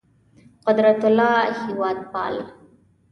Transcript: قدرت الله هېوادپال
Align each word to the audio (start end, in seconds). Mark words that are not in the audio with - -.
قدرت 0.67 1.01
الله 1.09 1.39
هېوادپال 1.61 2.35